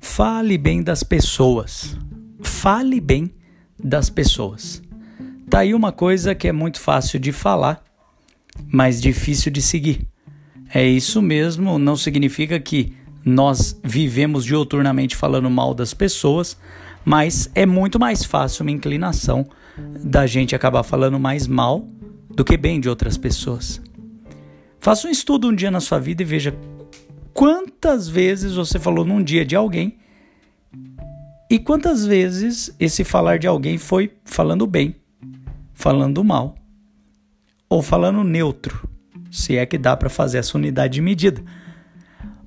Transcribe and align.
Fale 0.00 0.56
bem 0.56 0.82
das 0.82 1.02
pessoas. 1.02 1.96
Fale 2.42 3.00
bem 3.00 3.30
das 3.82 4.08
pessoas. 4.08 4.82
Tá 5.48 5.60
aí 5.60 5.74
uma 5.74 5.92
coisa 5.92 6.34
que 6.34 6.48
é 6.48 6.52
muito 6.52 6.80
fácil 6.80 7.18
de 7.18 7.32
falar, 7.32 7.82
mas 8.66 9.00
difícil 9.00 9.52
de 9.52 9.62
seguir. 9.62 10.06
É 10.72 10.84
isso 10.84 11.22
mesmo, 11.22 11.78
não 11.78 11.96
significa 11.96 12.58
que 12.58 12.92
nós 13.24 13.78
vivemos 13.82 14.44
dioturnamente 14.44 15.16
falando 15.16 15.50
mal 15.50 15.74
das 15.74 15.92
pessoas, 15.92 16.56
mas 17.04 17.50
é 17.54 17.66
muito 17.66 17.98
mais 17.98 18.24
fácil 18.24 18.62
uma 18.62 18.70
inclinação 18.70 19.46
da 20.02 20.26
gente 20.26 20.54
acabar 20.54 20.82
falando 20.82 21.18
mais 21.18 21.46
mal 21.46 21.88
do 22.34 22.44
que 22.44 22.56
bem 22.56 22.80
de 22.80 22.88
outras 22.88 23.16
pessoas. 23.16 23.80
Faça 24.80 25.08
um 25.08 25.10
estudo 25.10 25.48
um 25.48 25.54
dia 25.54 25.70
na 25.70 25.80
sua 25.80 25.98
vida 25.98 26.22
e 26.22 26.24
veja 26.24 26.54
quantas 27.36 28.08
vezes 28.08 28.54
você 28.54 28.78
falou 28.78 29.04
num 29.04 29.22
dia 29.22 29.44
de 29.44 29.54
alguém 29.54 29.98
e 31.50 31.58
quantas 31.58 32.06
vezes 32.06 32.74
esse 32.80 33.04
falar 33.04 33.38
de 33.38 33.46
alguém 33.46 33.76
foi 33.76 34.10
falando 34.24 34.66
bem, 34.66 34.96
falando 35.74 36.24
mal 36.24 36.56
ou 37.68 37.82
falando 37.82 38.24
neutro, 38.24 38.88
se 39.30 39.54
é 39.54 39.66
que 39.66 39.76
dá 39.76 39.94
para 39.94 40.08
fazer 40.08 40.38
essa 40.38 40.56
unidade 40.56 40.94
de 40.94 41.02
medida. 41.02 41.44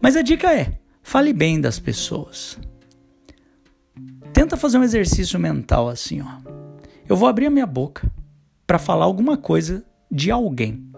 Mas 0.02 0.16
a 0.16 0.24
dica 0.24 0.52
é: 0.52 0.80
fale 1.04 1.34
bem 1.34 1.62
das 1.62 1.78
pessoas. 1.78 2.58
Tenta 4.34 4.58
fazer 4.58 4.80
um 4.80 4.84
exercício 4.84 5.40
mental 5.40 5.88
assim, 5.88 6.22
ó. 6.22 6.50
Eu 7.08 7.16
vou 7.16 7.30
abrir 7.30 7.46
a 7.46 7.52
minha 7.52 7.68
boca 7.68 8.12
para 8.66 8.80
falar 8.80 9.06
alguma 9.06 9.38
coisa 9.38 9.86
de 10.12 10.32
alguém. 10.32 10.90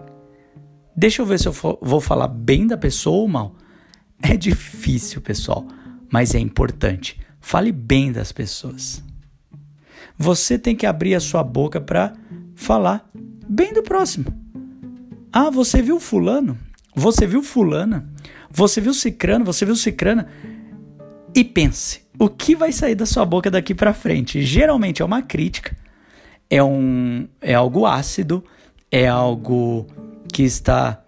Deixa 0.96 1.22
eu 1.22 1.26
ver 1.26 1.40
se 1.40 1.48
eu 1.48 1.54
vou 1.82 2.00
falar 2.00 2.30
bem 2.30 2.66
da 2.66 2.78
pessoa 2.78 3.18
ou 3.18 3.28
mal. 3.28 3.56
É 4.22 4.38
difícil, 4.38 5.22
pessoal, 5.22 5.68
mas 6.12 6.36
é 6.36 6.40
importante. 6.40 7.20
Fale 7.40 7.72
bem 7.72 8.12
das 8.12 8.32
pessoas. 8.32 9.04
Você 10.18 10.60
tem 10.60 10.76
que 10.76 10.86
abrir 10.86 11.16
a 11.16 11.20
sua 11.20 11.44
boca 11.44 11.82
para 11.82 12.14
falar 12.56 13.10
bem 13.48 13.74
do 13.74 13.82
próximo. 13.82 14.26
Ah, 15.34 15.50
você 15.50 15.82
viu 15.82 16.00
fulano? 16.00 16.58
Você 16.96 17.26
viu 17.26 17.42
fulana? 17.42 18.08
Você 18.52 18.80
viu 18.80 18.94
cicrano? 18.94 19.46
Você 19.46 19.66
viu 19.66 19.76
cicrana? 19.76 20.28
E 21.34 21.44
pense, 21.44 22.02
o 22.20 22.28
que 22.28 22.56
vai 22.56 22.72
sair 22.72 22.96
da 22.96 23.06
sua 23.06 23.26
boca 23.26 23.50
daqui 23.50 23.74
para 23.74 23.94
frente? 23.94 24.42
Geralmente 24.42 25.02
é 25.02 25.06
uma 25.06 25.22
crítica, 25.22 25.76
é 26.50 26.62
um 26.62 27.28
é 27.40 27.54
algo 27.54 27.86
ácido, 27.86 28.44
é 28.92 29.08
algo 29.08 29.88
que 30.32 30.44
está 30.44 31.02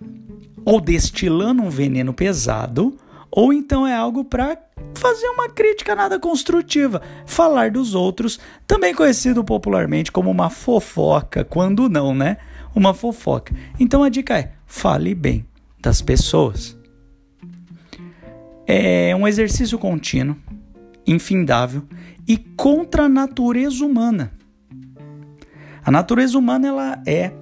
ou 0.66 0.80
destilando 0.80 1.62
um 1.62 1.70
veneno 1.70 2.14
pesado, 2.14 2.98
ou 3.36 3.52
então 3.52 3.88
é 3.88 3.96
algo 3.96 4.24
para 4.24 4.56
fazer 4.94 5.28
uma 5.30 5.50
crítica 5.50 5.96
nada 5.96 6.20
construtiva, 6.20 7.02
falar 7.26 7.72
dos 7.72 7.96
outros, 7.96 8.40
também 8.68 8.94
conhecido 8.94 9.44
popularmente 9.44 10.12
como 10.12 10.30
uma 10.30 10.52
fofoca, 10.52 11.44
quando 11.44 11.90
não, 11.90 12.14
né? 12.14 12.38
Uma 12.76 12.94
fofoca. 12.94 13.52
Então 13.80 14.04
a 14.04 14.10
dica 14.10 14.38
é: 14.38 14.52
fale 14.68 15.16
bem 15.16 15.48
das 15.82 16.00
pessoas. 16.00 16.78
É 18.68 19.16
um 19.16 19.28
exercício 19.28 19.80
contínuo, 19.80 20.38
infindável 21.06 21.84
e 22.28 22.38
contra 22.38 23.06
a 23.06 23.10
natureza 23.10 23.84
humana. 23.84 24.32
A 25.84 25.90
natureza 25.90 26.38
humana 26.38 26.68
ela 26.68 27.02
é 27.08 27.34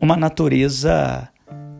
uma 0.00 0.16
natureza 0.16 1.28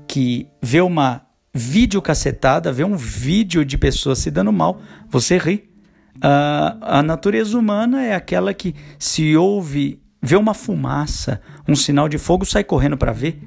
que 0.06 0.46
vê 0.60 0.82
uma 0.82 1.25
vídeo 1.56 2.00
cacetada, 2.02 2.72
vê 2.72 2.84
um 2.84 2.96
vídeo 2.96 3.64
de 3.64 3.76
pessoas 3.76 4.18
se 4.18 4.30
dando 4.30 4.52
mal, 4.52 4.80
você 5.08 5.38
ri. 5.38 5.68
Uh, 6.16 6.78
a 6.80 7.02
natureza 7.02 7.58
humana 7.58 8.02
é 8.02 8.14
aquela 8.14 8.54
que 8.54 8.74
se 8.98 9.36
ouve, 9.36 10.00
vê 10.22 10.36
uma 10.36 10.54
fumaça, 10.54 11.40
um 11.68 11.74
sinal 11.74 12.08
de 12.08 12.18
fogo, 12.18 12.44
sai 12.44 12.64
correndo 12.64 12.96
para 12.96 13.12
ver. 13.12 13.40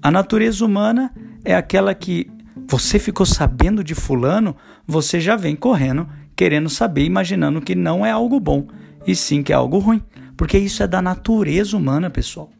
A 0.00 0.10
natureza 0.10 0.64
humana 0.64 1.12
é 1.44 1.54
aquela 1.54 1.94
que 1.94 2.30
você 2.68 2.98
ficou 2.98 3.26
sabendo 3.26 3.82
de 3.82 3.94
fulano, 3.94 4.56
você 4.86 5.20
já 5.20 5.36
vem 5.36 5.56
correndo, 5.56 6.08
querendo 6.36 6.68
saber, 6.68 7.04
imaginando 7.04 7.60
que 7.60 7.74
não 7.74 8.04
é 8.04 8.10
algo 8.10 8.38
bom, 8.38 8.66
e 9.06 9.14
sim 9.14 9.42
que 9.42 9.52
é 9.52 9.56
algo 9.56 9.78
ruim. 9.78 10.02
Porque 10.36 10.58
isso 10.58 10.82
é 10.82 10.86
da 10.86 11.02
natureza 11.02 11.76
humana, 11.76 12.10
pessoal. 12.10 12.50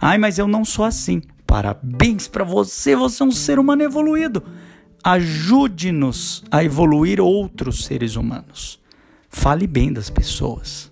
Ai, 0.00 0.18
mas 0.18 0.38
eu 0.38 0.46
não 0.46 0.64
sou 0.64 0.84
assim. 0.84 1.22
Parabéns 1.52 2.28
para 2.28 2.44
você, 2.44 2.96
você 2.96 3.22
é 3.22 3.26
um 3.26 3.30
ser 3.30 3.58
humano 3.58 3.82
evoluído. 3.82 4.42
Ajude-nos 5.04 6.42
a 6.50 6.64
evoluir 6.64 7.20
outros 7.20 7.84
seres 7.84 8.16
humanos. 8.16 8.80
Fale 9.28 9.66
bem 9.66 9.92
das 9.92 10.08
pessoas. 10.08 10.90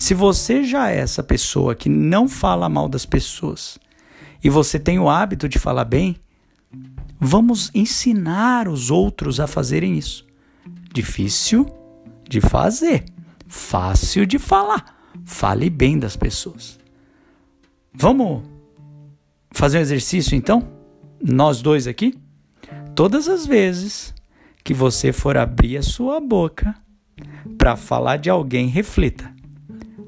Se 0.00 0.14
você 0.14 0.64
já 0.64 0.90
é 0.90 0.98
essa 0.98 1.22
pessoa 1.22 1.76
que 1.76 1.88
não 1.88 2.28
fala 2.28 2.68
mal 2.68 2.88
das 2.88 3.06
pessoas 3.06 3.78
e 4.42 4.50
você 4.50 4.80
tem 4.80 4.98
o 4.98 5.08
hábito 5.08 5.48
de 5.48 5.60
falar 5.60 5.84
bem, 5.84 6.16
vamos 7.20 7.70
ensinar 7.72 8.66
os 8.66 8.90
outros 8.90 9.38
a 9.38 9.46
fazerem 9.46 9.96
isso. 9.96 10.26
Difícil 10.92 11.72
de 12.28 12.40
fazer, 12.40 13.04
fácil 13.46 14.26
de 14.26 14.40
falar. 14.40 15.12
Fale 15.24 15.70
bem 15.70 16.00
das 16.00 16.16
pessoas. 16.16 16.80
Vamos 17.94 18.55
fazer 19.56 19.78
um 19.78 19.80
exercício 19.80 20.36
então? 20.36 20.68
Nós 21.22 21.62
dois 21.62 21.86
aqui? 21.86 22.14
Todas 22.94 23.28
as 23.28 23.46
vezes 23.46 24.14
que 24.62 24.74
você 24.74 25.12
for 25.12 25.36
abrir 25.36 25.78
a 25.78 25.82
sua 25.82 26.20
boca 26.20 26.74
para 27.56 27.74
falar 27.74 28.18
de 28.18 28.28
alguém, 28.28 28.68
reflita. 28.68 29.34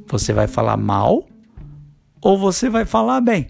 Você 0.07 0.33
vai 0.33 0.47
falar 0.47 0.77
mal 0.77 1.27
ou 2.21 2.37
você 2.37 2.69
vai 2.69 2.85
falar 2.85 3.21
bem? 3.21 3.49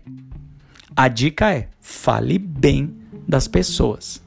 A 0.94 1.08
dica 1.08 1.52
é: 1.52 1.68
fale 1.80 2.38
bem 2.38 2.96
das 3.26 3.48
pessoas. 3.48 4.22